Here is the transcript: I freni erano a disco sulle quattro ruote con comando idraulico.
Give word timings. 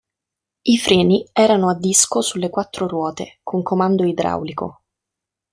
I 0.63 0.77
freni 0.79 1.29
erano 1.31 1.69
a 1.69 1.75
disco 1.77 2.21
sulle 2.21 2.49
quattro 2.49 2.87
ruote 2.87 3.37
con 3.43 3.61
comando 3.61 4.03
idraulico. 4.03 4.81